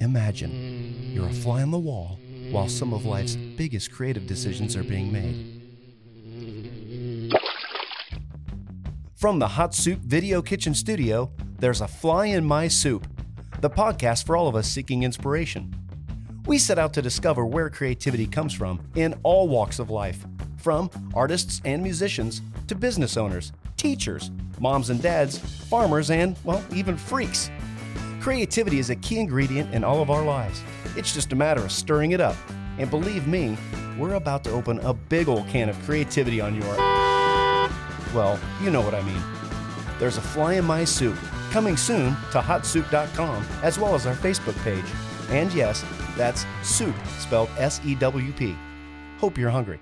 [0.00, 4.84] Imagine you're a fly on the wall while some of life's biggest creative decisions are
[4.84, 5.54] being made.
[9.16, 13.04] From the Hot Sewp Video Kitchen Studio, there's a Fly in My Soup,
[13.60, 15.74] the podcast for all of us seeking inspiration.
[16.46, 20.24] We set out to discover where creativity comes from in all walks of life,
[20.58, 24.30] from artists and musicians to business owners, teachers,
[24.60, 27.50] moms and dads, farmers, and, well, even freaks.
[28.28, 30.62] Creativity is a key ingredient in all of our lives.
[30.96, 32.36] It's just a matter of stirring it up.
[32.76, 33.56] And believe me,
[33.98, 36.76] we're about to open a big old can of creativity on your.
[38.14, 39.22] Well, you know what I mean.
[39.98, 41.16] There's a fly in my soup
[41.50, 44.84] coming soon to hotsewp.com as well as our Facebook page.
[45.30, 45.82] And yes,
[46.14, 48.54] that's soup spelled S E W P.
[49.16, 49.80] Hope you're hungry.